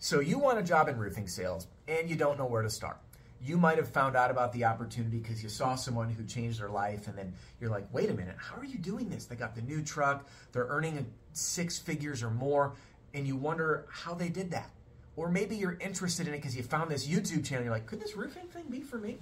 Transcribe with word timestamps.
So 0.00 0.20
you 0.20 0.38
want 0.38 0.60
a 0.60 0.62
job 0.62 0.88
in 0.88 0.96
roofing 0.96 1.26
sales 1.26 1.66
and 1.88 2.08
you 2.08 2.14
don't 2.14 2.38
know 2.38 2.46
where 2.46 2.62
to 2.62 2.70
start. 2.70 2.98
You 3.42 3.56
might 3.56 3.78
have 3.78 3.88
found 3.88 4.14
out 4.14 4.30
about 4.30 4.52
the 4.52 4.64
opportunity 4.64 5.18
because 5.18 5.42
you 5.42 5.48
saw 5.48 5.74
someone 5.74 6.08
who 6.08 6.24
changed 6.24 6.60
their 6.60 6.68
life 6.68 7.08
and 7.08 7.18
then 7.18 7.32
you're 7.60 7.70
like, 7.70 7.92
wait 7.92 8.08
a 8.08 8.14
minute, 8.14 8.36
how 8.38 8.56
are 8.60 8.64
you 8.64 8.78
doing 8.78 9.08
this? 9.08 9.26
They 9.26 9.34
got 9.34 9.56
the 9.56 9.62
new 9.62 9.82
truck, 9.82 10.28
they're 10.52 10.66
earning 10.68 11.04
six 11.32 11.78
figures 11.78 12.22
or 12.22 12.30
more, 12.30 12.74
and 13.12 13.26
you 13.26 13.34
wonder 13.34 13.86
how 13.90 14.14
they 14.14 14.28
did 14.28 14.52
that. 14.52 14.70
Or 15.16 15.28
maybe 15.28 15.56
you're 15.56 15.78
interested 15.80 16.28
in 16.28 16.34
it 16.34 16.36
because 16.36 16.56
you 16.56 16.62
found 16.62 16.92
this 16.92 17.06
YouTube 17.06 17.44
channel. 17.44 17.64
You're 17.64 17.72
like, 17.72 17.86
could 17.86 18.00
this 18.00 18.16
roofing 18.16 18.46
thing 18.46 18.66
be 18.70 18.82
for 18.82 18.98
me? 18.98 19.18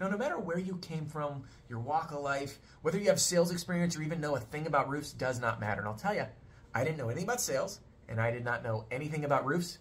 Now, 0.00 0.08
no 0.08 0.16
matter 0.16 0.38
where 0.38 0.58
you 0.58 0.78
came 0.78 1.06
from, 1.06 1.44
your 1.68 1.78
walk 1.78 2.10
of 2.10 2.20
life, 2.20 2.58
whether 2.82 2.98
you 2.98 3.08
have 3.08 3.20
sales 3.20 3.52
experience 3.52 3.96
or 3.96 4.02
even 4.02 4.20
know 4.20 4.34
a 4.34 4.40
thing 4.40 4.66
about 4.66 4.88
roofs 4.88 5.12
does 5.12 5.40
not 5.40 5.60
matter. 5.60 5.80
And 5.80 5.88
I'll 5.88 5.94
tell 5.94 6.14
you, 6.14 6.26
I 6.74 6.82
didn't 6.82 6.98
know 6.98 7.06
anything 7.06 7.24
about 7.24 7.40
sales 7.40 7.80
and 8.08 8.20
I 8.20 8.32
did 8.32 8.44
not 8.44 8.64
know 8.64 8.84
anything 8.90 9.24
about 9.24 9.46
roofs 9.46 9.78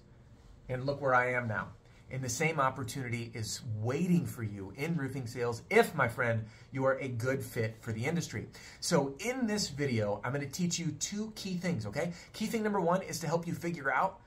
and 0.69 0.85
look 0.85 1.01
where 1.01 1.15
I 1.15 1.33
am 1.33 1.47
now. 1.47 1.67
And 2.09 2.21
the 2.21 2.29
same 2.29 2.59
opportunity 2.59 3.31
is 3.33 3.61
waiting 3.81 4.25
for 4.25 4.41
you 4.41 4.71
in 4.77 4.95
roofing 4.95 5.27
sales 5.27 5.61
if, 5.69 5.93
my 5.93 6.07
friend, 6.07 6.45
you 6.71 6.85
are 6.85 6.97
a 6.99 7.09
good 7.09 7.43
fit 7.43 7.75
for 7.81 7.91
the 7.91 8.05
industry. 8.05 8.47
So, 8.79 9.13
in 9.19 9.45
this 9.45 9.67
video, 9.67 10.21
I'm 10.23 10.31
to 10.33 10.45
teach 10.45 10.79
you 10.79 10.91
two 10.99 11.33
key 11.35 11.57
things, 11.57 11.85
okay? 11.85 12.13
Key 12.31 12.45
thing 12.45 12.63
number 12.63 12.79
one 12.79 13.01
is 13.01 13.19
to 13.19 13.27
help 13.27 13.45
you 13.45 13.53
figure 13.53 13.91
out 13.91 14.21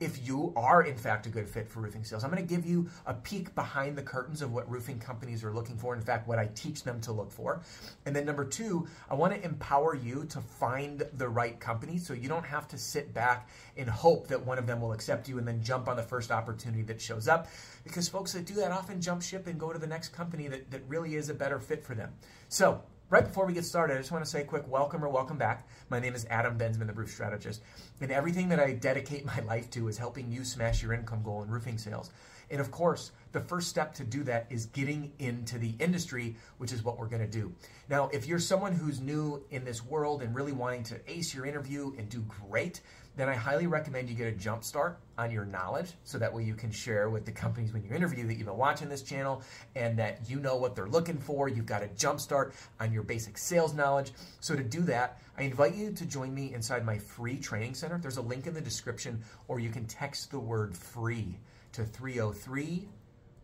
if 0.00 0.26
you 0.26 0.52
are 0.56 0.82
in 0.82 0.96
fact 0.96 1.26
a 1.26 1.28
good 1.28 1.48
fit 1.48 1.68
for 1.68 1.80
roofing 1.80 2.04
sales. 2.04 2.24
I'm 2.24 2.30
going 2.30 2.44
to 2.44 2.54
give 2.54 2.66
you 2.66 2.88
a 3.06 3.14
peek 3.14 3.54
behind 3.54 3.96
the 3.96 4.02
curtains 4.02 4.42
of 4.42 4.52
what 4.52 4.68
roofing 4.70 4.98
companies 4.98 5.44
are 5.44 5.52
looking 5.52 5.76
for, 5.76 5.94
in 5.94 6.00
fact, 6.00 6.26
what 6.26 6.38
I 6.38 6.48
teach 6.54 6.82
them 6.82 7.00
to 7.02 7.12
look 7.12 7.30
for. 7.30 7.62
And 8.04 8.14
then 8.14 8.26
number 8.26 8.44
two, 8.44 8.88
I 9.08 9.14
want 9.14 9.34
to 9.34 9.44
empower 9.44 9.94
you 9.94 10.24
to 10.26 10.40
find 10.40 11.02
the 11.14 11.28
right 11.28 11.58
company 11.60 11.98
so 11.98 12.12
you 12.12 12.28
don't 12.28 12.44
have 12.44 12.66
to 12.68 12.78
sit 12.78 13.14
back 13.14 13.48
and 13.76 13.88
hope 13.88 14.26
that 14.28 14.44
one 14.44 14.58
of 14.58 14.66
them 14.66 14.80
will 14.80 14.92
accept 14.92 15.28
you 15.28 15.38
and 15.38 15.46
then 15.46 15.62
jump 15.62 15.88
on 15.88 15.96
the 15.96 16.02
first 16.02 16.32
opportunity 16.32 16.82
that 16.82 17.00
shows 17.00 17.28
up. 17.28 17.46
Because 17.84 18.08
folks 18.08 18.32
that 18.32 18.46
do 18.46 18.54
that 18.54 18.72
often 18.72 19.00
jump 19.00 19.22
ship 19.22 19.46
and 19.46 19.60
go 19.60 19.72
to 19.72 19.78
the 19.78 19.86
next 19.86 20.08
company 20.08 20.48
that, 20.48 20.70
that 20.70 20.82
really 20.88 21.14
is 21.14 21.28
a 21.28 21.34
better 21.34 21.60
fit 21.60 21.84
for 21.84 21.94
them. 21.94 22.12
So 22.48 22.82
Right 23.14 23.24
before 23.24 23.46
we 23.46 23.52
get 23.52 23.64
started, 23.64 23.94
I 23.94 23.98
just 23.98 24.10
want 24.10 24.24
to 24.24 24.30
say 24.30 24.40
a 24.40 24.44
quick 24.44 24.66
welcome 24.66 25.04
or 25.04 25.08
welcome 25.08 25.38
back. 25.38 25.68
My 25.88 26.00
name 26.00 26.16
is 26.16 26.26
Adam 26.30 26.58
Bensman, 26.58 26.88
the 26.88 26.92
Roof 26.92 27.12
Strategist, 27.12 27.62
and 28.00 28.10
everything 28.10 28.48
that 28.48 28.58
I 28.58 28.72
dedicate 28.72 29.24
my 29.36 29.38
life 29.38 29.70
to 29.70 29.86
is 29.86 29.96
helping 29.96 30.32
you 30.32 30.42
smash 30.42 30.82
your 30.82 30.92
income 30.94 31.22
goal 31.22 31.44
in 31.44 31.48
roofing 31.48 31.78
sales. 31.78 32.10
And 32.54 32.60
of 32.60 32.70
course, 32.70 33.10
the 33.32 33.40
first 33.40 33.68
step 33.68 33.94
to 33.94 34.04
do 34.04 34.22
that 34.22 34.46
is 34.48 34.66
getting 34.66 35.10
into 35.18 35.58
the 35.58 35.74
industry, 35.80 36.36
which 36.58 36.72
is 36.72 36.84
what 36.84 37.00
we're 37.00 37.08
going 37.08 37.20
to 37.20 37.26
do. 37.26 37.52
Now, 37.88 38.08
if 38.12 38.26
you're 38.26 38.38
someone 38.38 38.70
who's 38.70 39.00
new 39.00 39.42
in 39.50 39.64
this 39.64 39.84
world 39.84 40.22
and 40.22 40.32
really 40.36 40.52
wanting 40.52 40.84
to 40.84 41.00
ace 41.08 41.34
your 41.34 41.46
interview 41.46 41.92
and 41.98 42.08
do 42.08 42.24
great, 42.28 42.80
then 43.16 43.28
I 43.28 43.34
highly 43.34 43.66
recommend 43.66 44.08
you 44.08 44.14
get 44.14 44.28
a 44.28 44.36
jump 44.36 44.62
start 44.62 45.00
on 45.18 45.32
your 45.32 45.44
knowledge 45.44 45.94
so 46.04 46.16
that 46.16 46.32
way 46.32 46.44
you 46.44 46.54
can 46.54 46.70
share 46.70 47.10
with 47.10 47.24
the 47.24 47.32
companies 47.32 47.72
when 47.72 47.82
you 47.82 47.90
interview 47.90 48.24
that 48.24 48.34
you've 48.34 48.46
been 48.46 48.56
watching 48.56 48.88
this 48.88 49.02
channel 49.02 49.42
and 49.74 49.98
that 49.98 50.20
you 50.30 50.38
know 50.38 50.54
what 50.54 50.76
they're 50.76 50.86
looking 50.86 51.18
for. 51.18 51.48
You've 51.48 51.66
got 51.66 51.82
a 51.82 51.88
jump 51.88 52.20
start 52.20 52.54
on 52.78 52.92
your 52.92 53.02
basic 53.02 53.36
sales 53.36 53.74
knowledge. 53.74 54.12
So 54.38 54.54
to 54.54 54.62
do 54.62 54.82
that, 54.82 55.20
I 55.36 55.42
invite 55.42 55.74
you 55.74 55.90
to 55.90 56.06
join 56.06 56.32
me 56.32 56.54
inside 56.54 56.86
my 56.86 56.98
free 56.98 57.36
training 57.36 57.74
center. 57.74 57.98
There's 57.98 58.18
a 58.18 58.22
link 58.22 58.46
in 58.46 58.54
the 58.54 58.60
description 58.60 59.24
or 59.48 59.58
you 59.58 59.70
can 59.70 59.86
text 59.86 60.30
the 60.30 60.38
word 60.38 60.76
free 60.76 61.36
to 61.74 61.84
303 61.84 62.88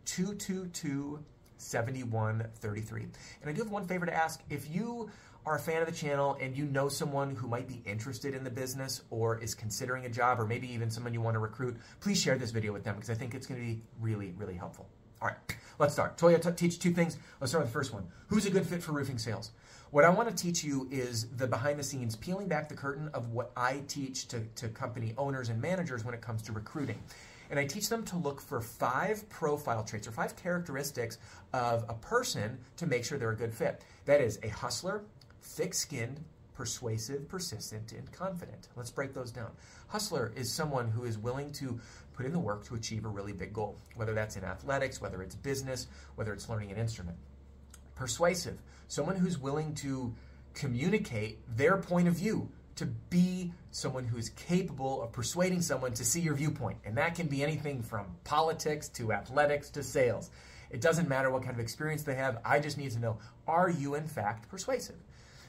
222 0.04 1.24
7133. 1.58 3.02
And 3.02 3.12
I 3.44 3.52
do 3.52 3.62
have 3.62 3.70
one 3.70 3.86
favor 3.86 4.06
to 4.06 4.14
ask. 4.14 4.40
If 4.48 4.70
you 4.70 5.10
are 5.46 5.56
a 5.56 5.58
fan 5.58 5.82
of 5.82 5.88
the 5.88 5.94
channel 5.94 6.36
and 6.40 6.56
you 6.56 6.64
know 6.64 6.88
someone 6.88 7.34
who 7.34 7.48
might 7.48 7.68
be 7.68 7.82
interested 7.84 8.34
in 8.34 8.44
the 8.44 8.50
business 8.50 9.02
or 9.10 9.38
is 9.38 9.54
considering 9.54 10.06
a 10.06 10.08
job 10.08 10.40
or 10.40 10.46
maybe 10.46 10.72
even 10.72 10.90
someone 10.90 11.12
you 11.12 11.20
want 11.20 11.34
to 11.34 11.38
recruit, 11.38 11.76
please 12.00 12.20
share 12.20 12.38
this 12.38 12.50
video 12.50 12.72
with 12.72 12.84
them 12.84 12.94
because 12.94 13.10
I 13.10 13.14
think 13.14 13.34
it's 13.34 13.46
going 13.46 13.60
to 13.60 13.66
be 13.66 13.82
really, 14.00 14.32
really 14.36 14.54
helpful. 14.54 14.88
All 15.20 15.28
right, 15.28 15.36
let's 15.78 15.92
start. 15.92 16.16
Toya 16.16 16.40
t- 16.40 16.50
teach 16.52 16.78
two 16.78 16.92
things. 16.92 17.18
Let's 17.40 17.50
start 17.50 17.64
with 17.64 17.72
the 17.72 17.78
first 17.78 17.92
one. 17.92 18.06
Who's 18.28 18.46
a 18.46 18.50
good 18.50 18.66
fit 18.66 18.82
for 18.82 18.92
roofing 18.92 19.18
sales? 19.18 19.50
What 19.90 20.04
I 20.04 20.08
want 20.08 20.28
to 20.28 20.34
teach 20.34 20.64
you 20.64 20.88
is 20.90 21.26
the 21.36 21.46
behind 21.46 21.78
the 21.78 21.82
scenes, 21.82 22.16
peeling 22.16 22.48
back 22.48 22.68
the 22.68 22.76
curtain 22.76 23.10
of 23.12 23.30
what 23.30 23.50
I 23.56 23.82
teach 23.88 24.28
to, 24.28 24.40
to 24.56 24.68
company 24.68 25.14
owners 25.18 25.48
and 25.48 25.60
managers 25.60 26.04
when 26.04 26.14
it 26.14 26.22
comes 26.22 26.42
to 26.42 26.52
recruiting. 26.52 27.02
And 27.50 27.58
I 27.58 27.66
teach 27.66 27.88
them 27.88 28.04
to 28.06 28.16
look 28.16 28.40
for 28.40 28.60
five 28.60 29.28
profile 29.28 29.82
traits 29.82 30.06
or 30.06 30.12
five 30.12 30.36
characteristics 30.36 31.18
of 31.52 31.84
a 31.88 31.94
person 31.94 32.58
to 32.76 32.86
make 32.86 33.04
sure 33.04 33.18
they're 33.18 33.32
a 33.32 33.36
good 33.36 33.52
fit. 33.52 33.82
That 34.04 34.20
is 34.20 34.38
a 34.42 34.48
hustler, 34.48 35.02
thick 35.42 35.74
skinned, 35.74 36.20
persuasive, 36.54 37.28
persistent, 37.28 37.92
and 37.92 38.10
confident. 38.12 38.68
Let's 38.76 38.90
break 38.90 39.14
those 39.14 39.32
down. 39.32 39.50
Hustler 39.88 40.32
is 40.36 40.52
someone 40.52 40.88
who 40.90 41.04
is 41.04 41.18
willing 41.18 41.50
to 41.52 41.80
put 42.12 42.24
in 42.26 42.32
the 42.32 42.38
work 42.38 42.64
to 42.66 42.74
achieve 42.76 43.04
a 43.04 43.08
really 43.08 43.32
big 43.32 43.52
goal, 43.52 43.76
whether 43.96 44.14
that's 44.14 44.36
in 44.36 44.44
athletics, 44.44 45.00
whether 45.00 45.22
it's 45.22 45.34
business, 45.34 45.88
whether 46.14 46.32
it's 46.32 46.48
learning 46.48 46.70
an 46.70 46.76
instrument. 46.76 47.16
Persuasive, 47.96 48.58
someone 48.88 49.16
who's 49.16 49.38
willing 49.38 49.74
to 49.76 50.14
communicate 50.54 51.38
their 51.56 51.76
point 51.78 52.06
of 52.06 52.14
view 52.14 52.48
to 52.80 52.86
be 52.86 53.52
someone 53.72 54.04
who 54.04 54.16
is 54.16 54.30
capable 54.30 55.02
of 55.02 55.12
persuading 55.12 55.60
someone 55.60 55.92
to 55.92 56.02
see 56.02 56.18
your 56.18 56.32
viewpoint. 56.32 56.78
And 56.86 56.96
that 56.96 57.14
can 57.14 57.26
be 57.26 57.42
anything 57.42 57.82
from 57.82 58.06
politics 58.24 58.88
to 58.88 59.12
athletics 59.12 59.68
to 59.70 59.82
sales. 59.82 60.30
It 60.70 60.80
doesn't 60.80 61.06
matter 61.06 61.30
what 61.30 61.42
kind 61.42 61.54
of 61.54 61.60
experience 61.60 62.04
they 62.04 62.14
have. 62.14 62.38
I 62.42 62.58
just 62.58 62.78
need 62.78 62.92
to 62.92 62.98
know 62.98 63.18
are 63.46 63.68
you, 63.68 63.96
in 63.96 64.06
fact, 64.06 64.48
persuasive? 64.48 64.96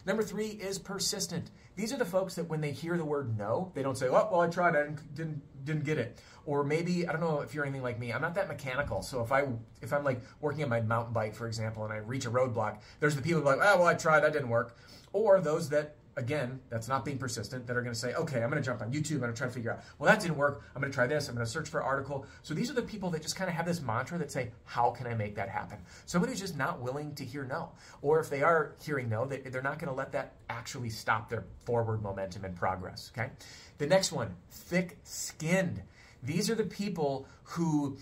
Number 0.06 0.24
three 0.24 0.48
is 0.48 0.78
persistent. 0.78 1.52
These 1.78 1.94
are 1.94 1.98
the 1.98 2.06
folks 2.06 2.36
that 2.36 2.50
when 2.50 2.60
they 2.60 2.72
hear 2.72 2.98
the 2.98 3.06
word 3.06 3.38
no, 3.38 3.72
they 3.76 3.84
don't 3.84 3.98
say, 3.98 4.08
"Oh, 4.08 4.28
well, 4.30 4.42
I 4.42 4.48
tried, 4.48 4.76
I 4.76 4.84
didn't, 4.84 5.16
didn't 5.16 5.42
didn't 5.64 5.84
get 5.86 6.00
it." 6.00 6.20
Or 6.46 6.66
maybe 6.66 7.08
I 7.08 7.14
don't 7.14 7.22
know 7.22 7.42
if 7.42 7.54
you're 7.54 7.64
anything 7.64 7.84
like 7.84 8.00
me. 8.00 8.12
I'm 8.12 8.22
not 8.22 8.36
that 8.36 8.50
mechanical. 8.50 9.04
So 9.04 9.22
if 9.22 9.32
I 9.32 9.46
if 9.82 9.94
I'm 9.94 10.04
like 10.04 10.22
working 10.42 10.64
on 10.64 10.70
my 10.70 10.82
mountain 10.82 11.14
bike, 11.14 11.34
for 11.34 11.48
example, 11.48 11.86
and 11.86 11.94
I 11.94 11.98
reach 11.98 12.26
a 12.26 12.32
roadblock, 12.32 12.80
there's 13.00 13.16
the 13.16 13.22
people 13.22 13.42
like, 13.42 13.60
"Oh, 13.62 13.78
well, 13.78 13.88
I 13.88 13.94
tried, 13.94 14.22
that 14.22 14.34
didn't 14.34 14.50
work." 14.50 14.76
Or 15.14 15.40
those 15.40 15.70
that 15.70 15.96
again, 16.18 16.60
that's 16.70 16.88
not 16.88 17.06
being 17.06 17.18
persistent, 17.18 17.66
that 17.68 17.78
are 17.78 17.82
going 17.82 17.94
to 17.94 18.00
say, 18.00 18.14
okay, 18.14 18.44
I'm 18.44 18.50
going 18.50 18.62
to 18.62 18.66
jump 18.66 18.82
on 18.82 18.92
YouTube, 18.92 19.14
I'm 19.14 19.20
going 19.20 19.34
to 19.34 19.38
try 19.38 19.48
to 19.48 19.54
figure 19.54 19.72
out, 19.72 19.80
well, 19.98 20.12
that 20.12 20.22
didn't 20.22 20.38
work. 20.38 20.64
I'm 20.76 20.82
going 20.82 20.92
to 20.92 20.96
try 20.96 21.08
this. 21.08 21.30
I'm 21.30 21.36
going 21.36 21.46
to 21.46 21.52
search 21.52 21.70
for 21.70 21.80
an 21.80 21.86
article. 21.86 22.26
So 22.44 22.54
these 22.54 22.70
are 22.70 22.74
the 22.74 22.82
people 22.82 23.10
that 23.12 23.22
just 23.22 23.36
kind 23.36 23.50
of 23.50 23.56
have 23.56 23.66
this 23.66 23.82
mantra 23.82 24.18
that 24.18 24.32
say, 24.32 24.52
how 24.66 24.92
can 24.92 25.08
I 25.08 25.14
make 25.14 25.36
that 25.36 25.50
happen? 25.50 25.78
Somebody 26.06 26.34
who's 26.34 26.42
just 26.42 26.58
not 26.58 26.82
willing 26.82 27.16
to 27.16 27.24
hear 27.24 27.46
no. 27.46 27.72
Or 28.02 28.20
if 28.20 28.30
they 28.30 28.44
are 28.44 28.76
hearing 28.84 29.10
no, 29.10 29.26
they, 29.26 29.38
they're 29.38 29.62
not 29.62 29.80
going 29.80 29.90
to 29.90 29.96
let 29.96 30.12
that 30.12 30.34
actually 30.50 30.90
stop 30.90 31.30
their 31.30 31.46
forward 31.66 32.02
momentum 32.02 32.46
and 32.46 32.56
progress. 32.56 33.12
Okay. 33.18 33.30
The 33.78 33.88
next 33.88 34.12
one, 34.12 34.36
thick 34.50 34.98
skinned. 35.04 35.82
These 36.24 36.50
are 36.50 36.56
the 36.56 36.66
people 36.66 37.26
who 37.44 37.98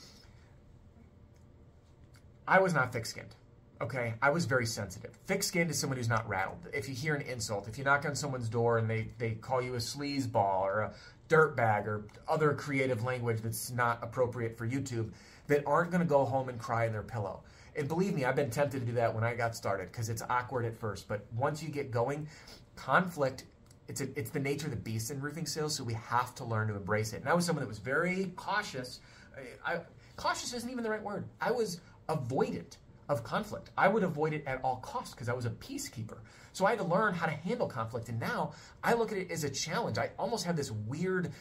I 2.48 2.60
was 2.60 2.74
not 2.74 2.92
thick 2.92 3.06
skinned. 3.06 3.36
Okay, 3.82 4.14
I 4.22 4.30
was 4.30 4.44
very 4.44 4.66
sensitive. 4.66 5.12
Thick 5.26 5.42
skinned 5.42 5.72
is 5.72 5.80
someone 5.80 5.96
who's 5.96 6.10
not 6.10 6.28
rattled. 6.28 6.68
If 6.74 6.90
you 6.90 6.96
hear 6.96 7.16
an 7.16 7.22
insult, 7.22 7.70
if 7.70 7.78
you 7.78 7.86
knock 7.86 8.06
on 8.06 8.14
someone's 8.14 8.50
door 8.50 8.78
and 8.78 8.90
they, 8.90 9.08
they 9.18 9.32
call 9.32 9.62
you 9.62 9.76
a 9.76 9.78
sleazeball 9.78 10.62
or 10.62 10.82
a 10.82 10.94
dirtbag 11.30 11.86
or 11.86 12.04
other 12.28 12.54
creative 12.54 13.04
language 13.04 13.40
that's 13.42 13.72
not 13.72 14.00
appropriate 14.02 14.58
for 14.58 14.68
YouTube, 14.68 15.12
that 15.48 15.64
aren't 15.66 15.92
going 15.92 16.02
to 16.02 16.08
go 16.08 16.26
home 16.26 16.50
and 16.50 16.60
cry 16.60 16.88
in 16.88 16.92
their 16.92 17.04
pillow. 17.04 17.42
And 17.78 17.88
believe 17.88 18.14
me, 18.14 18.26
I've 18.26 18.36
been 18.36 18.50
tempted 18.50 18.82
to 18.82 18.86
do 18.86 18.92
that 18.94 19.16
when 19.16 19.24
I 19.24 19.34
got 19.34 19.56
started 19.56 19.94
because 19.94 20.10
it's 20.10 20.24
awkward 20.30 20.66
at 20.66 20.78
first. 20.78 21.08
But 21.08 21.26
once 21.34 21.64
you 21.64 21.70
get 21.70 21.90
going, 21.90 22.28
conflict 22.76 23.46
it's, 23.88 24.02
a, 24.02 24.20
it's 24.20 24.30
the 24.30 24.40
nature 24.40 24.68
of 24.68 24.72
the 24.72 24.78
beast 24.78 25.10
in 25.10 25.20
roofing 25.20 25.48
sales, 25.48 25.76
so 25.76 25.84
we 25.84 25.94
have 25.94 26.36
to 26.36 26.44
learn 26.44 26.68
to 26.68 26.76
embrace 26.76 27.14
it. 27.14 27.22
And 27.22 27.30
I 27.30 27.34
was 27.34 27.46
someone 27.46 27.64
that 27.64 27.70
was 27.70 27.80
very 27.80 28.32
cautious. 28.36 29.00
I, 29.66 29.74
I, 29.74 29.80
cautious 30.16 30.54
isn't 30.54 30.70
even 30.70 30.84
the 30.84 30.92
right 30.92 31.02
word. 31.02 31.26
I 31.42 31.52
was 31.52 31.82
avoidant 32.08 32.78
of 33.10 33.24
conflict. 33.24 33.72
I 33.78 33.88
would 33.88 34.04
avoid 34.04 34.34
it 34.34 34.44
at 34.46 34.62
all 34.64 34.78
costs 34.78 35.14
because 35.14 35.28
I 35.28 35.34
was 35.34 35.46
a 35.46 35.50
peacekeeper. 35.50 36.18
So 36.54 36.66
I 36.66 36.72
had 36.72 36.80
to 36.80 36.86
learn 36.86 37.16
how 37.16 37.26
to 37.26 37.32
handle 37.32 37.68
conflict. 37.68 38.08
And 38.08 38.20
now 38.20 38.54
I 38.84 38.94
look 38.94 39.12
at 39.12 39.18
it 39.18 39.32
as 39.32 39.44
a 39.44 39.50
challenge. 39.50 39.98
I 39.98 40.12
almost 40.18 40.46
have 40.46 40.56
this 40.56 40.72
weird 40.72 41.32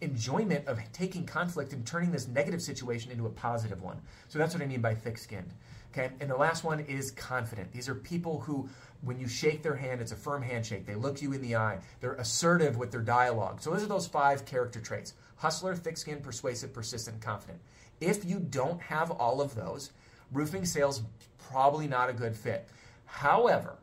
enjoyment 0.00 0.66
of 0.66 0.80
taking 0.92 1.26
conflict 1.26 1.72
and 1.72 1.86
turning 1.86 2.10
this 2.10 2.28
negative 2.28 2.62
situation 2.62 3.12
into 3.12 3.26
a 3.26 3.30
positive 3.30 3.82
one. 3.82 4.00
So 4.28 4.38
that's 4.38 4.54
what 4.54 4.62
I 4.62 4.66
mean 4.66 4.80
by 4.80 4.94
thick 4.94 5.18
skinned. 5.18 5.52
Okay. 5.92 6.10
And 6.20 6.30
the 6.30 6.36
last 6.36 6.64
one 6.64 6.80
is 6.80 7.10
confident. 7.10 7.72
These 7.72 7.88
are 7.88 7.94
people 7.94 8.40
who, 8.40 8.68
when 9.02 9.18
you 9.18 9.26
shake 9.26 9.62
their 9.62 9.74
hand, 9.74 10.00
it's 10.00 10.12
a 10.12 10.16
firm 10.16 10.42
handshake. 10.42 10.86
They 10.86 10.94
look 10.94 11.20
you 11.20 11.32
in 11.32 11.42
the 11.42 11.56
eye. 11.56 11.78
They're 12.00 12.14
assertive 12.14 12.76
with 12.76 12.90
their 12.90 13.00
dialogue. 13.00 13.60
So 13.60 13.70
those 13.70 13.82
are 13.82 13.86
those 13.86 14.06
five 14.06 14.44
character 14.46 14.80
traits 14.80 15.14
hustler, 15.36 15.74
thick 15.74 15.96
skinned, 15.96 16.22
persuasive, 16.22 16.72
persistent, 16.72 17.20
confident. 17.20 17.60
If 18.00 18.24
you 18.24 18.40
don't 18.40 18.80
have 18.82 19.10
all 19.10 19.40
of 19.40 19.54
those, 19.54 19.92
roofing 20.32 20.64
sales 20.64 21.02
probably 21.38 21.86
not 21.86 22.10
a 22.10 22.12
good 22.12 22.36
fit. 22.36 22.68
However, 23.06 23.78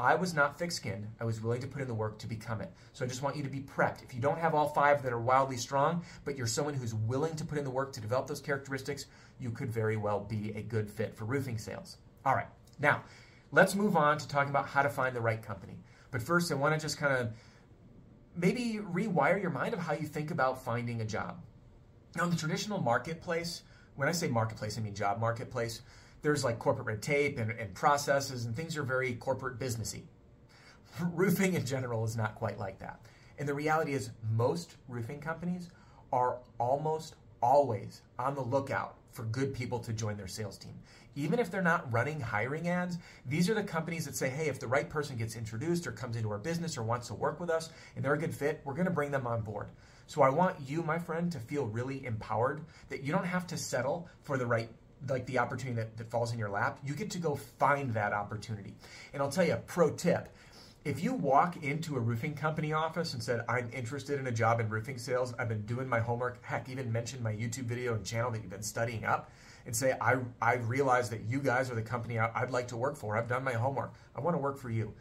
I 0.00 0.14
was 0.14 0.32
not 0.32 0.56
thick 0.56 0.70
skinned. 0.70 1.08
I 1.20 1.24
was 1.24 1.40
willing 1.40 1.60
to 1.60 1.66
put 1.66 1.82
in 1.82 1.88
the 1.88 1.94
work 1.94 2.18
to 2.20 2.28
become 2.28 2.60
it. 2.60 2.70
So 2.92 3.04
I 3.04 3.08
just 3.08 3.22
want 3.22 3.36
you 3.36 3.42
to 3.42 3.48
be 3.48 3.60
prepped. 3.60 4.04
If 4.04 4.14
you 4.14 4.20
don't 4.20 4.38
have 4.38 4.54
all 4.54 4.68
five 4.68 5.02
that 5.02 5.12
are 5.12 5.20
wildly 5.20 5.56
strong, 5.56 6.04
but 6.24 6.36
you're 6.36 6.46
someone 6.46 6.74
who's 6.74 6.94
willing 6.94 7.34
to 7.34 7.44
put 7.44 7.58
in 7.58 7.64
the 7.64 7.70
work 7.70 7.92
to 7.94 8.00
develop 8.00 8.28
those 8.28 8.40
characteristics, 8.40 9.06
you 9.40 9.50
could 9.50 9.72
very 9.72 9.96
well 9.96 10.20
be 10.20 10.52
a 10.54 10.62
good 10.62 10.88
fit 10.88 11.16
for 11.16 11.24
roofing 11.24 11.58
sales. 11.58 11.96
All 12.24 12.34
right, 12.34 12.46
now 12.78 13.02
let's 13.50 13.74
move 13.74 13.96
on 13.96 14.18
to 14.18 14.28
talking 14.28 14.50
about 14.50 14.68
how 14.68 14.82
to 14.82 14.88
find 14.88 15.16
the 15.16 15.20
right 15.20 15.42
company. 15.42 15.78
But 16.12 16.22
first, 16.22 16.52
I 16.52 16.54
want 16.54 16.74
to 16.74 16.80
just 16.80 16.96
kind 16.96 17.12
of 17.12 17.32
maybe 18.36 18.78
rewire 18.80 19.40
your 19.40 19.50
mind 19.50 19.74
of 19.74 19.80
how 19.80 19.94
you 19.94 20.06
think 20.06 20.30
about 20.30 20.64
finding 20.64 21.00
a 21.00 21.04
job. 21.04 21.40
Now, 22.16 22.24
in 22.24 22.30
the 22.30 22.36
traditional 22.36 22.80
marketplace, 22.80 23.62
when 23.98 24.06
I 24.06 24.12
say 24.12 24.28
marketplace, 24.28 24.78
I 24.78 24.80
mean 24.80 24.94
job 24.94 25.18
marketplace, 25.18 25.82
there's 26.22 26.44
like 26.44 26.60
corporate 26.60 26.86
red 26.86 27.02
tape 27.02 27.36
and, 27.36 27.50
and 27.50 27.74
processes, 27.74 28.44
and 28.44 28.54
things 28.54 28.76
are 28.76 28.84
very 28.84 29.14
corporate 29.14 29.58
businessy. 29.58 30.02
Roofing 31.14 31.54
in 31.54 31.66
general 31.66 32.04
is 32.04 32.16
not 32.16 32.36
quite 32.36 32.60
like 32.60 32.78
that. 32.78 33.00
And 33.40 33.48
the 33.48 33.54
reality 33.54 33.94
is, 33.94 34.10
most 34.36 34.76
roofing 34.88 35.20
companies 35.20 35.70
are 36.12 36.38
almost 36.58 37.16
always 37.42 38.02
on 38.20 38.36
the 38.36 38.40
lookout 38.40 38.94
for 39.10 39.24
good 39.24 39.52
people 39.52 39.80
to 39.80 39.92
join 39.92 40.16
their 40.16 40.28
sales 40.28 40.58
team. 40.58 40.74
Even 41.16 41.40
if 41.40 41.50
they're 41.50 41.60
not 41.60 41.92
running 41.92 42.20
hiring 42.20 42.68
ads, 42.68 42.98
these 43.26 43.50
are 43.50 43.54
the 43.54 43.64
companies 43.64 44.04
that 44.04 44.14
say, 44.14 44.28
hey, 44.28 44.46
if 44.46 44.60
the 44.60 44.66
right 44.68 44.88
person 44.88 45.16
gets 45.16 45.34
introduced 45.34 45.88
or 45.88 45.92
comes 45.92 46.14
into 46.14 46.30
our 46.30 46.38
business 46.38 46.78
or 46.78 46.84
wants 46.84 47.08
to 47.08 47.14
work 47.14 47.40
with 47.40 47.50
us 47.50 47.70
and 47.96 48.04
they're 48.04 48.14
a 48.14 48.18
good 48.18 48.34
fit, 48.34 48.60
we're 48.64 48.74
going 48.74 48.86
to 48.86 48.92
bring 48.92 49.10
them 49.10 49.26
on 49.26 49.40
board. 49.40 49.66
So 50.08 50.22
I 50.22 50.30
want 50.30 50.56
you, 50.66 50.82
my 50.82 50.98
friend, 50.98 51.30
to 51.32 51.38
feel 51.38 51.66
really 51.66 52.06
empowered 52.06 52.62
that 52.88 53.04
you 53.04 53.12
don't 53.12 53.26
have 53.26 53.46
to 53.48 53.58
settle 53.58 54.08
for 54.22 54.38
the 54.38 54.46
right 54.46 54.70
like 55.06 55.26
the 55.26 55.38
opportunity 55.38 55.76
that, 55.76 55.96
that 55.98 56.10
falls 56.10 56.32
in 56.32 56.38
your 56.38 56.48
lap. 56.48 56.78
You 56.82 56.94
get 56.94 57.10
to 57.10 57.18
go 57.18 57.36
find 57.36 57.92
that 57.92 58.14
opportunity. 58.14 58.74
And 59.12 59.22
I'll 59.22 59.30
tell 59.30 59.44
you 59.44 59.52
a 59.52 59.58
pro 59.58 59.90
tip. 59.90 60.30
If 60.84 61.02
you 61.02 61.12
walk 61.12 61.62
into 61.62 61.96
a 61.96 62.00
roofing 62.00 62.34
company 62.34 62.72
office 62.72 63.12
and 63.12 63.22
said, 63.22 63.44
I'm 63.50 63.68
interested 63.70 64.18
in 64.18 64.26
a 64.26 64.32
job 64.32 64.60
in 64.60 64.70
roofing 64.70 64.96
sales, 64.96 65.34
I've 65.38 65.48
been 65.48 65.66
doing 65.66 65.86
my 65.86 66.00
homework, 66.00 66.42
heck, 66.42 66.70
even 66.70 66.90
mention 66.90 67.22
my 67.22 67.32
YouTube 67.32 67.64
video 67.64 67.94
and 67.94 68.04
channel 68.04 68.30
that 68.30 68.40
you've 68.40 68.50
been 68.50 68.62
studying 68.62 69.04
up, 69.04 69.30
and 69.66 69.76
say, 69.76 69.94
I, 70.00 70.16
I 70.40 70.54
realize 70.54 71.10
that 71.10 71.20
you 71.28 71.40
guys 71.40 71.70
are 71.70 71.74
the 71.74 71.82
company 71.82 72.18
I, 72.18 72.40
would 72.40 72.50
like 72.50 72.68
to 72.68 72.76
work 72.78 72.96
for. 72.96 73.18
I've 73.18 73.28
done 73.28 73.44
my 73.44 73.52
homework. 73.52 73.92
I 74.16 74.20
want 74.20 74.34
to 74.34 74.38
work 74.40 74.56
for 74.56 74.70
you. 74.70 74.94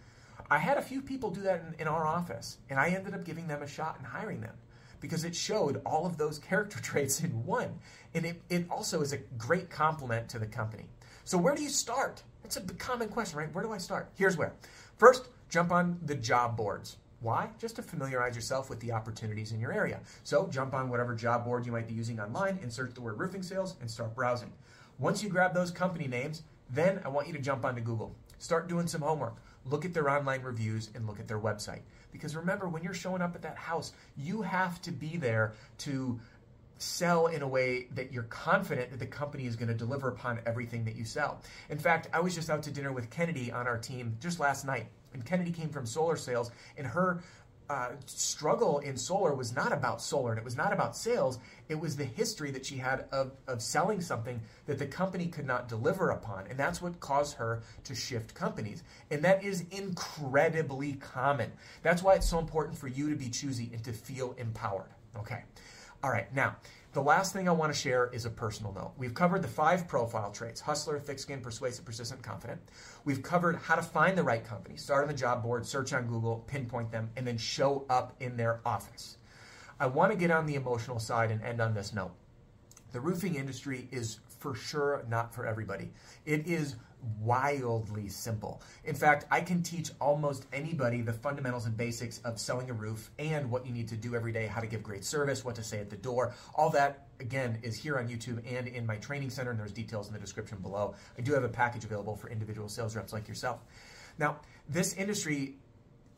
I 0.51 0.57
had 0.57 0.77
a 0.77 0.81
few 0.81 1.01
people 1.01 1.31
do 1.31 1.41
that 1.43 1.61
in, 1.61 1.81
in 1.81 1.87
our 1.87 2.05
office, 2.05 2.57
and 2.69 2.77
I 2.77 2.89
ended 2.89 3.13
up 3.13 3.23
giving 3.23 3.47
them 3.47 3.63
a 3.63 3.67
shot 3.67 3.95
and 3.97 4.05
hiring 4.05 4.41
them 4.41 4.55
because 4.99 5.23
it 5.23 5.35
showed 5.35 5.81
all 5.85 6.05
of 6.05 6.17
those 6.17 6.39
character 6.39 6.79
traits 6.81 7.21
in 7.21 7.45
one. 7.45 7.79
And 8.13 8.25
it, 8.25 8.41
it 8.49 8.65
also 8.69 9.01
is 9.01 9.13
a 9.13 9.17
great 9.37 9.69
compliment 9.69 10.29
to 10.29 10.39
the 10.39 10.45
company. 10.45 10.85
So, 11.23 11.37
where 11.37 11.55
do 11.55 11.63
you 11.63 11.69
start? 11.69 12.23
That's 12.43 12.57
a 12.57 12.61
common 12.61 13.09
question, 13.09 13.37
right? 13.37 13.53
Where 13.53 13.63
do 13.63 13.73
I 13.73 13.77
start? 13.77 14.09
Here's 14.15 14.37
where. 14.37 14.53
First, 14.97 15.27
jump 15.49 15.71
on 15.71 15.99
the 16.05 16.15
job 16.15 16.55
boards. 16.55 16.97
Why? 17.19 17.49
Just 17.59 17.75
to 17.77 17.81
familiarize 17.81 18.35
yourself 18.35 18.69
with 18.69 18.79
the 18.79 18.91
opportunities 18.91 19.51
in 19.51 19.59
your 19.59 19.73
area. 19.73 19.99
So, 20.23 20.47
jump 20.47 20.73
on 20.73 20.89
whatever 20.89 21.13
job 21.15 21.43
board 21.43 21.65
you 21.65 21.71
might 21.71 21.87
be 21.87 21.93
using 21.93 22.19
online 22.19 22.59
and 22.61 22.71
search 22.71 22.93
the 22.93 23.01
word 23.01 23.19
roofing 23.19 23.43
sales 23.43 23.75
and 23.81 23.89
start 23.91 24.15
browsing. 24.15 24.53
Once 24.99 25.21
you 25.21 25.29
grab 25.29 25.53
those 25.53 25.69
company 25.69 26.07
names, 26.07 26.43
then 26.69 27.01
I 27.03 27.09
want 27.09 27.27
you 27.27 27.33
to 27.33 27.39
jump 27.39 27.65
onto 27.65 27.81
Google. 27.81 28.15
Start 28.39 28.67
doing 28.67 28.87
some 28.87 29.01
homework. 29.01 29.35
Look 29.69 29.85
at 29.85 29.93
their 29.93 30.09
online 30.09 30.41
reviews 30.41 30.89
and 30.95 31.07
look 31.07 31.19
at 31.19 31.27
their 31.27 31.39
website. 31.39 31.81
Because 32.11 32.35
remember, 32.35 32.67
when 32.67 32.83
you're 32.83 32.93
showing 32.93 33.21
up 33.21 33.35
at 33.35 33.41
that 33.41 33.57
house, 33.57 33.93
you 34.15 34.41
have 34.41 34.81
to 34.83 34.91
be 34.91 35.17
there 35.17 35.53
to 35.79 36.19
sell 36.79 37.27
in 37.27 37.41
a 37.41 37.47
way 37.47 37.87
that 37.95 38.11
you're 38.11 38.23
confident 38.23 38.91
that 38.91 38.99
the 38.99 39.05
company 39.05 39.45
is 39.45 39.55
going 39.55 39.67
to 39.67 39.73
deliver 39.73 40.09
upon 40.09 40.39
everything 40.45 40.85
that 40.85 40.95
you 40.95 41.03
sell. 41.03 41.41
In 41.69 41.79
fact, 41.79 42.07
I 42.13 42.19
was 42.19 42.35
just 42.35 42.49
out 42.49 42.63
to 42.63 42.71
dinner 42.71 42.91
with 42.91 43.09
Kennedy 43.09 43.51
on 43.51 43.67
our 43.67 43.77
team 43.77 44.17
just 44.19 44.39
last 44.39 44.65
night. 44.65 44.87
And 45.13 45.25
Kennedy 45.25 45.51
came 45.51 45.69
from 45.69 45.85
solar 45.85 46.17
sales, 46.17 46.51
and 46.77 46.85
her 46.85 47.23
uh, 47.69 47.89
struggle 48.05 48.79
in 48.79 48.97
solar 48.97 49.33
was 49.33 49.55
not 49.55 49.71
about 49.71 50.01
solar 50.01 50.31
and 50.31 50.39
it 50.39 50.45
was 50.45 50.55
not 50.55 50.71
about 50.71 50.95
sales. 50.95 51.39
It 51.67 51.79
was 51.79 51.95
the 51.95 52.05
history 52.05 52.51
that 52.51 52.65
she 52.65 52.77
had 52.77 53.05
of, 53.11 53.31
of 53.47 53.61
selling 53.61 54.01
something 54.01 54.41
that 54.67 54.79
the 54.79 54.85
company 54.85 55.27
could 55.27 55.45
not 55.45 55.67
deliver 55.67 56.11
upon. 56.11 56.47
And 56.47 56.57
that's 56.57 56.81
what 56.81 56.99
caused 56.99 57.35
her 57.35 57.61
to 57.83 57.95
shift 57.95 58.33
companies. 58.33 58.83
And 59.11 59.23
that 59.23 59.43
is 59.43 59.65
incredibly 59.71 60.93
common. 60.93 61.51
That's 61.83 62.01
why 62.01 62.15
it's 62.15 62.29
so 62.29 62.39
important 62.39 62.77
for 62.77 62.87
you 62.87 63.09
to 63.09 63.15
be 63.15 63.29
choosy 63.29 63.69
and 63.73 63.83
to 63.83 63.91
feel 63.91 64.33
empowered. 64.37 64.91
Okay. 65.17 65.43
All 66.03 66.11
right. 66.11 66.33
Now, 66.33 66.55
the 66.97 67.03
last 67.03 67.31
thing 67.31 67.47
I 67.47 67.51
want 67.51 67.71
to 67.71 67.79
share 67.79 68.09
is 68.11 68.25
a 68.25 68.29
personal 68.31 68.73
note. 68.73 68.93
We've 68.97 69.13
covered 69.13 69.43
the 69.43 69.47
five 69.47 69.87
profile 69.87 70.31
traits 70.31 70.59
hustler, 70.59 70.97
thick 70.97 71.19
skin, 71.19 71.41
persuasive, 71.41 71.85
persistent, 71.85 72.23
confident. 72.23 72.59
We've 73.05 73.21
covered 73.21 73.57
how 73.57 73.75
to 73.75 73.83
find 73.83 74.17
the 74.17 74.23
right 74.23 74.43
company, 74.43 74.77
start 74.77 75.03
on 75.03 75.07
the 75.07 75.13
job 75.13 75.43
board, 75.43 75.63
search 75.63 75.93
on 75.93 76.07
Google, 76.07 76.43
pinpoint 76.47 76.91
them, 76.91 77.11
and 77.15 77.27
then 77.27 77.37
show 77.37 77.85
up 77.87 78.15
in 78.19 78.35
their 78.35 78.61
office. 78.65 79.17
I 79.79 79.85
want 79.85 80.11
to 80.11 80.17
get 80.17 80.31
on 80.31 80.47
the 80.47 80.55
emotional 80.55 80.97
side 80.97 81.29
and 81.29 81.39
end 81.43 81.61
on 81.61 81.75
this 81.75 81.93
note. 81.93 82.15
The 82.97 83.01
roofing 83.01 83.35
industry 83.35 83.87
is 83.91 84.21
for 84.39 84.55
sure 84.55 85.05
not 85.07 85.31
for 85.31 85.45
everybody. 85.45 85.91
It 86.25 86.47
is 86.47 86.77
wildly 87.19 88.09
simple. 88.09 88.59
In 88.85 88.95
fact, 88.95 89.27
I 89.29 89.39
can 89.39 89.61
teach 89.61 89.91
almost 90.01 90.47
anybody 90.51 91.03
the 91.03 91.13
fundamentals 91.13 91.67
and 91.67 91.77
basics 91.77 92.17
of 92.25 92.39
selling 92.39 92.71
a 92.71 92.73
roof 92.73 93.11
and 93.19 93.51
what 93.51 93.67
you 93.67 93.71
need 93.71 93.87
to 93.89 93.95
do 93.95 94.15
every 94.15 94.31
day, 94.31 94.47
how 94.47 94.61
to 94.61 94.65
give 94.65 94.81
great 94.81 95.05
service, 95.05 95.45
what 95.45 95.53
to 95.57 95.63
say 95.63 95.79
at 95.79 95.91
the 95.91 95.95
door. 95.95 96.33
All 96.55 96.71
that, 96.71 97.05
again, 97.19 97.59
is 97.61 97.75
here 97.75 97.99
on 97.99 98.07
YouTube 98.07 98.41
and 98.51 98.67
in 98.67 98.83
my 98.83 98.95
training 98.95 99.29
center, 99.29 99.51
and 99.51 99.59
there's 99.59 99.71
details 99.71 100.07
in 100.07 100.13
the 100.13 100.19
description 100.19 100.57
below. 100.57 100.95
I 101.19 101.21
do 101.21 101.33
have 101.33 101.43
a 101.43 101.49
package 101.49 101.83
available 101.83 102.15
for 102.15 102.31
individual 102.31 102.67
sales 102.67 102.95
reps 102.95 103.13
like 103.13 103.27
yourself. 103.27 103.59
Now, 104.17 104.37
this 104.67 104.95
industry, 104.95 105.57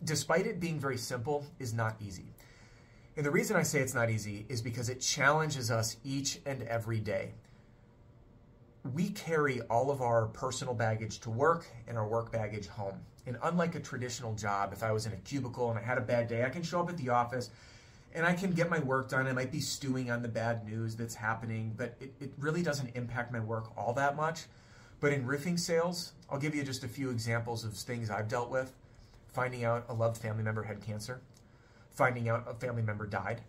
despite 0.06 0.48
it 0.48 0.62
being 0.62 0.80
very 0.80 0.98
simple, 0.98 1.46
is 1.60 1.74
not 1.74 1.98
easy. 2.00 2.31
And 3.19 3.25
the 3.25 3.31
reason 3.31 3.57
I 3.57 3.63
say 3.63 3.81
it's 3.81 3.94
not 3.94 4.10
easy 4.10 4.45
is 4.48 4.62
because 4.62 4.88
it 4.88 5.01
challenges 5.01 5.69
us 5.71 5.98
each 6.06 6.39
and 6.45 6.63
every 6.63 7.01
day 7.01 7.33
we 8.94 9.10
carry 9.10 9.60
all 9.63 9.92
of 9.92 10.01
our 10.01 10.27
personal 10.27 10.74
baggage 10.74 11.19
to 11.19 11.30
work 11.30 11.68
and 11.89 11.98
our 11.98 12.07
work 12.07 12.31
baggage 12.31 12.68
home. 12.68 12.98
And 13.27 13.36
unlike 13.44 13.75
a 13.75 13.81
traditional 13.81 14.33
job, 14.36 14.71
if 14.71 14.83
I 14.83 14.94
was 14.94 15.06
in 15.06 15.12
a 15.12 15.18
cubicle 15.18 15.69
and 15.69 15.77
I 15.77 15.81
had 15.81 15.98
a 15.98 16.01
bad 16.01 16.30
day, 16.30 16.45
I 16.45 16.50
can 16.50 16.63
show 16.63 16.80
up 16.80 16.88
at 16.88 16.95
the 16.95 17.10
office 17.10 17.50
and 18.16 18.25
I 18.25 18.31
can 18.31 18.51
get 18.51 18.69
my 18.69 18.80
work 18.80 19.10
done. 19.10 19.27
I 19.27 19.33
might 19.33 19.51
be 19.51 19.60
stewing 19.60 20.10
on 20.10 20.21
the 20.21 20.30
bad 20.30 20.66
news 20.66 20.95
that's 20.95 21.16
happening, 21.16 21.74
but 21.75 21.98
it, 22.00 22.13
it 22.21 22.31
really 22.39 22.63
doesn't 22.63 22.95
impact 22.95 23.33
my 23.33 23.42
work 23.42 23.77
all 23.77 23.92
that 23.95 24.16
much. 24.16 24.45
But 25.01 25.12
in 25.12 25.25
roofing 25.25 25.57
sales, 25.57 26.13
I'll 26.30 26.39
give 26.39 26.56
you 26.56 26.63
just 26.63 26.86
a 26.86 26.88
few 26.88 27.10
examples 27.10 27.66
of 27.66 27.74
things 27.74 28.10
I've 28.10 28.30
dealt 28.30 28.50
with. 28.50 28.71
Finding 29.33 29.66
out 29.66 29.83
a 29.89 29.94
loved 29.94 30.16
family 30.16 30.42
member 30.42 30.63
had 30.63 30.80
cancer, 30.80 31.19
finding 32.00 32.30
out 32.30 32.48
a 32.50 32.54
family 32.56 32.81
member 32.81 33.06
died, 33.06 33.42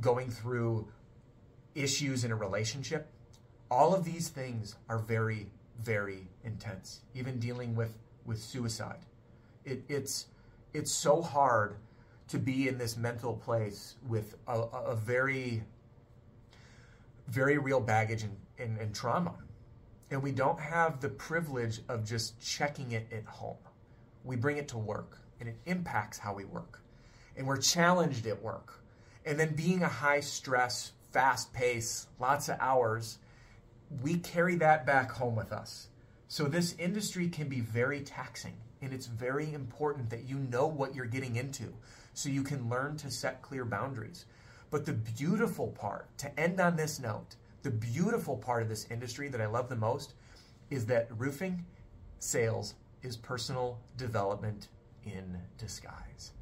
going 0.00 0.30
through 0.30 0.86
issues 1.74 2.24
in 2.24 2.30
a 2.32 2.36
relationship 2.36 3.08
all 3.70 3.94
of 3.94 4.04
these 4.04 4.28
things 4.28 4.76
are 4.88 4.98
very, 4.98 5.46
very 5.80 6.26
intense. 6.44 7.00
Even 7.14 7.38
dealing 7.38 7.74
with 7.74 7.94
with 8.24 8.40
suicide, 8.40 9.00
it, 9.64 9.82
it's 9.88 10.26
it's 10.74 10.92
so 10.92 11.22
hard 11.22 11.76
to 12.28 12.38
be 12.38 12.68
in 12.68 12.76
this 12.76 12.96
mental 12.96 13.34
place 13.34 13.96
with 14.06 14.36
a, 14.46 14.60
a 14.60 14.94
very, 14.94 15.62
very 17.28 17.56
real 17.56 17.80
baggage 17.80 18.22
and, 18.22 18.36
and, 18.58 18.78
and 18.78 18.94
trauma. 18.94 19.34
And 20.10 20.22
we 20.22 20.32
don't 20.32 20.60
have 20.60 21.00
the 21.00 21.08
privilege 21.08 21.80
of 21.88 22.04
just 22.04 22.38
checking 22.38 22.92
it 22.92 23.06
at 23.10 23.24
home. 23.24 23.56
We 24.24 24.36
bring 24.36 24.58
it 24.58 24.68
to 24.68 24.78
work 24.78 25.18
and 25.40 25.48
it 25.48 25.56
impacts 25.64 26.18
how 26.18 26.34
we 26.34 26.44
work. 26.44 26.82
And 27.38 27.46
we're 27.46 27.56
challenged 27.56 28.26
at 28.26 28.42
work. 28.42 28.74
And 29.24 29.40
then 29.40 29.54
being 29.54 29.82
a 29.82 29.88
high 29.88 30.20
stress, 30.20 30.92
fast 31.12 31.52
pace, 31.54 32.08
lots 32.18 32.48
of 32.48 32.58
hours, 32.60 33.18
we 34.02 34.18
carry 34.18 34.56
that 34.56 34.84
back 34.84 35.10
home 35.10 35.36
with 35.36 35.52
us. 35.52 35.88
So 36.26 36.44
this 36.44 36.74
industry 36.78 37.28
can 37.28 37.48
be 37.48 37.60
very 37.60 38.00
taxing, 38.00 38.56
and 38.82 38.92
it's 38.92 39.06
very 39.06 39.54
important 39.54 40.10
that 40.10 40.28
you 40.28 40.36
know 40.36 40.66
what 40.66 40.94
you're 40.94 41.06
getting 41.06 41.36
into 41.36 41.72
so 42.12 42.28
you 42.28 42.42
can 42.42 42.68
learn 42.68 42.96
to 42.98 43.10
set 43.10 43.40
clear 43.40 43.64
boundaries. 43.64 44.26
But 44.70 44.84
the 44.84 44.92
beautiful 44.92 45.68
part, 45.68 46.06
to 46.18 46.38
end 46.38 46.60
on 46.60 46.76
this 46.76 47.00
note, 47.00 47.36
the 47.62 47.70
beautiful 47.70 48.36
part 48.36 48.62
of 48.62 48.68
this 48.68 48.86
industry 48.90 49.28
that 49.28 49.40
I 49.40 49.46
love 49.46 49.68
the 49.68 49.76
most 49.76 50.14
is 50.70 50.84
that 50.86 51.08
roofing 51.16 51.64
sales 52.18 52.74
is 53.02 53.16
personal 53.16 53.78
development 53.96 54.68
in 55.04 55.38
disguise. 55.56 56.32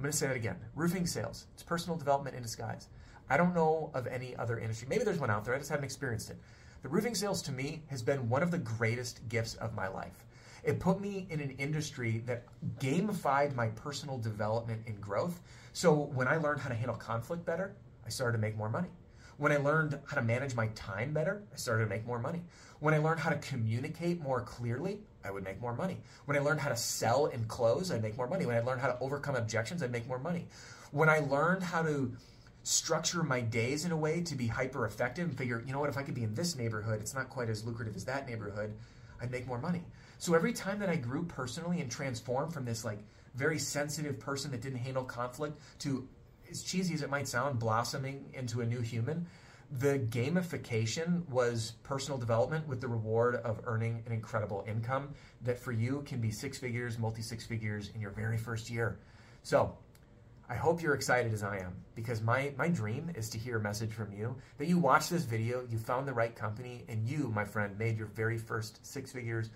I'm 0.00 0.04
going 0.04 0.12
to 0.12 0.16
say 0.16 0.28
that 0.28 0.36
again. 0.36 0.56
Roofing 0.74 1.06
sales, 1.06 1.44
it's 1.52 1.62
personal 1.62 1.94
development 1.98 2.34
in 2.34 2.40
disguise. 2.40 2.88
I 3.28 3.36
don't 3.36 3.54
know 3.54 3.90
of 3.92 4.06
any 4.06 4.34
other 4.34 4.58
industry. 4.58 4.88
Maybe 4.88 5.04
there's 5.04 5.18
one 5.18 5.28
out 5.28 5.44
there. 5.44 5.54
I 5.54 5.58
just 5.58 5.68
haven't 5.68 5.84
experienced 5.84 6.30
it. 6.30 6.38
The 6.80 6.88
roofing 6.88 7.14
sales 7.14 7.42
to 7.42 7.52
me 7.52 7.82
has 7.88 8.00
been 8.00 8.30
one 8.30 8.42
of 8.42 8.50
the 8.50 8.56
greatest 8.56 9.28
gifts 9.28 9.56
of 9.56 9.74
my 9.74 9.88
life. 9.88 10.24
It 10.64 10.80
put 10.80 11.02
me 11.02 11.26
in 11.28 11.40
an 11.40 11.50
industry 11.58 12.22
that 12.24 12.46
gamified 12.78 13.54
my 13.54 13.68
personal 13.68 14.16
development 14.16 14.80
and 14.86 14.98
growth. 15.02 15.42
So 15.74 15.92
when 15.92 16.28
I 16.28 16.38
learned 16.38 16.62
how 16.62 16.70
to 16.70 16.74
handle 16.74 16.96
conflict 16.96 17.44
better, 17.44 17.76
I 18.06 18.08
started 18.08 18.38
to 18.38 18.40
make 18.40 18.56
more 18.56 18.70
money. 18.70 18.88
When 19.36 19.52
I 19.52 19.58
learned 19.58 19.98
how 20.06 20.16
to 20.16 20.22
manage 20.22 20.54
my 20.54 20.68
time 20.68 21.12
better, 21.12 21.42
I 21.52 21.56
started 21.56 21.84
to 21.84 21.90
make 21.90 22.06
more 22.06 22.18
money. 22.18 22.40
When 22.78 22.94
I 22.94 22.98
learned 22.98 23.20
how 23.20 23.28
to 23.28 23.36
communicate 23.36 24.22
more 24.22 24.40
clearly, 24.40 25.00
I 25.24 25.30
would 25.30 25.44
make 25.44 25.60
more 25.60 25.74
money. 25.74 25.98
When 26.24 26.36
I 26.36 26.40
learned 26.40 26.60
how 26.60 26.70
to 26.70 26.76
sell 26.76 27.26
and 27.26 27.46
close, 27.48 27.90
I'd 27.90 28.02
make 28.02 28.16
more 28.16 28.28
money. 28.28 28.46
When 28.46 28.56
I 28.56 28.60
learned 28.60 28.80
how 28.80 28.88
to 28.88 28.98
overcome 29.00 29.36
objections, 29.36 29.82
I'd 29.82 29.92
make 29.92 30.08
more 30.08 30.18
money. 30.18 30.46
When 30.92 31.08
I 31.08 31.18
learned 31.18 31.62
how 31.62 31.82
to 31.82 32.12
structure 32.62 33.22
my 33.22 33.40
days 33.40 33.84
in 33.84 33.92
a 33.92 33.96
way 33.96 34.20
to 34.22 34.34
be 34.34 34.46
hyper 34.46 34.86
effective 34.86 35.28
and 35.28 35.36
figure, 35.36 35.62
you 35.66 35.72
know 35.72 35.80
what, 35.80 35.88
if 35.88 35.96
I 35.96 36.02
could 36.02 36.14
be 36.14 36.24
in 36.24 36.34
this 36.34 36.56
neighborhood, 36.56 37.00
it's 37.00 37.14
not 37.14 37.28
quite 37.30 37.48
as 37.48 37.64
lucrative 37.64 37.96
as 37.96 38.04
that 38.06 38.28
neighborhood, 38.28 38.74
I'd 39.20 39.30
make 39.30 39.46
more 39.46 39.58
money. 39.58 39.82
So 40.18 40.34
every 40.34 40.52
time 40.52 40.78
that 40.80 40.88
I 40.88 40.96
grew 40.96 41.24
personally 41.24 41.80
and 41.80 41.90
transformed 41.90 42.52
from 42.52 42.64
this 42.64 42.84
like 42.84 42.98
very 43.34 43.58
sensitive 43.58 44.18
person 44.18 44.50
that 44.50 44.60
didn't 44.60 44.80
handle 44.80 45.04
conflict 45.04 45.58
to 45.80 46.06
as 46.50 46.62
cheesy 46.62 46.94
as 46.94 47.02
it 47.02 47.10
might 47.10 47.28
sound, 47.28 47.58
blossoming 47.58 48.24
into 48.34 48.60
a 48.60 48.66
new 48.66 48.80
human, 48.80 49.26
The 49.78 50.00
gamification 50.00 51.28
was 51.28 51.74
personal 51.84 52.18
development 52.18 52.66
with 52.66 52.80
the 52.80 52.88
reward 52.88 53.36
of 53.36 53.60
earning 53.64 54.02
an 54.04 54.12
incredible 54.12 54.64
income 54.66 55.10
that 55.42 55.60
for 55.60 55.70
you 55.70 56.02
can 56.06 56.20
be 56.20 56.32
six 56.32 56.58
figures, 56.58 56.98
multi 56.98 57.22
six 57.22 57.46
figures 57.46 57.90
in 57.94 58.00
your 58.00 58.10
very 58.10 58.36
first 58.36 58.68
year. 58.68 58.98
So, 59.44 59.76
I 60.48 60.54
hope 60.56 60.82
you're 60.82 60.94
excited 60.94 61.32
as 61.32 61.44
I 61.44 61.58
am 61.58 61.72
because 61.94 62.20
my, 62.20 62.52
my 62.58 62.68
dream 62.68 63.12
is 63.14 63.30
to 63.30 63.38
hear 63.38 63.58
a 63.58 63.60
message 63.60 63.92
from 63.92 64.12
you 64.12 64.34
that 64.58 64.66
you 64.66 64.78
watched 64.78 65.08
this 65.08 65.22
video, 65.22 65.64
you 65.70 65.78
found 65.78 66.08
the 66.08 66.12
right 66.12 66.34
company, 66.34 66.84
and 66.88 67.08
you, 67.08 67.30
my 67.32 67.44
friend, 67.44 67.78
made 67.78 67.96
your 67.96 68.08
very 68.08 68.36
first 68.36 68.84
six 68.84 69.12
figures, 69.12 69.50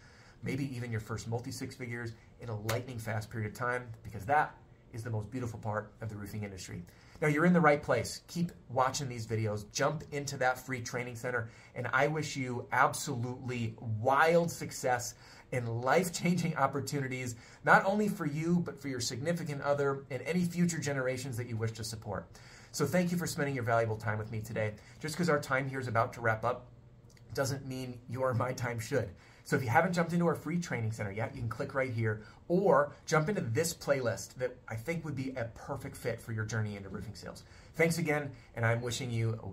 maybe 0.44 0.72
even 0.76 0.92
your 0.92 1.00
first 1.00 1.26
multi 1.26 1.50
six 1.50 1.74
figures 1.74 2.12
in 2.40 2.48
a 2.48 2.60
lightning 2.68 2.98
fast 2.98 3.28
period 3.28 3.50
of 3.50 3.58
time 3.58 3.88
because 4.04 4.24
that 4.26 4.54
is 4.94 5.02
the 5.02 5.10
most 5.10 5.30
beautiful 5.30 5.58
part 5.58 5.92
of 6.00 6.08
the 6.08 6.16
roofing 6.16 6.44
industry. 6.44 6.82
Now, 7.20 7.28
you're 7.28 7.44
in 7.44 7.52
the 7.52 7.60
right 7.60 7.82
place. 7.82 8.22
Keep 8.28 8.52
watching 8.70 9.08
these 9.08 9.26
videos. 9.26 9.70
Jump 9.72 10.04
into 10.12 10.36
that 10.38 10.58
free 10.58 10.80
training 10.80 11.16
center, 11.16 11.48
and 11.74 11.88
I 11.92 12.06
wish 12.06 12.36
you 12.36 12.66
absolutely 12.72 13.74
wild 14.00 14.50
success 14.50 15.14
and 15.52 15.82
life 15.82 16.12
changing 16.12 16.56
opportunities, 16.56 17.36
not 17.64 17.84
only 17.84 18.08
for 18.08 18.26
you, 18.26 18.60
but 18.64 18.80
for 18.80 18.88
your 18.88 19.00
significant 19.00 19.62
other 19.62 20.04
and 20.10 20.22
any 20.22 20.44
future 20.44 20.78
generations 20.78 21.36
that 21.36 21.48
you 21.48 21.56
wish 21.56 21.72
to 21.72 21.84
support. 21.84 22.26
So, 22.72 22.84
thank 22.84 23.12
you 23.12 23.18
for 23.18 23.26
spending 23.26 23.54
your 23.54 23.64
valuable 23.64 23.96
time 23.96 24.18
with 24.18 24.32
me 24.32 24.40
today. 24.40 24.74
Just 25.00 25.14
because 25.14 25.28
our 25.28 25.40
time 25.40 25.68
here 25.68 25.78
is 25.78 25.88
about 25.88 26.12
to 26.14 26.20
wrap 26.20 26.44
up 26.44 26.66
doesn't 27.34 27.66
mean 27.66 27.98
your 28.08 28.34
my 28.34 28.52
time 28.52 28.78
should. 28.78 29.08
So 29.44 29.56
if 29.56 29.62
you 29.62 29.68
haven't 29.68 29.92
jumped 29.92 30.12
into 30.14 30.26
our 30.26 30.34
free 30.34 30.58
training 30.58 30.92
center 30.92 31.12
yet, 31.12 31.34
you 31.34 31.40
can 31.40 31.50
click 31.50 31.74
right 31.74 31.92
here 31.92 32.22
or 32.48 32.92
jump 33.06 33.28
into 33.28 33.42
this 33.42 33.74
playlist 33.74 34.34
that 34.36 34.56
I 34.68 34.74
think 34.74 35.04
would 35.04 35.14
be 35.14 35.34
a 35.36 35.44
perfect 35.54 35.96
fit 35.96 36.20
for 36.20 36.32
your 36.32 36.46
journey 36.46 36.76
into 36.76 36.88
roofing 36.88 37.14
sales. 37.14 37.42
Thanks 37.76 37.98
again, 37.98 38.30
and 38.56 38.64
I'm 38.64 38.80
wishing 38.80 39.10
you 39.10 39.38
a 39.42 39.46